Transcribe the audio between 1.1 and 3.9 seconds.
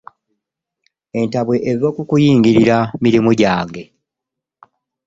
Entabwe eva ku kuyingirira mirimu jange.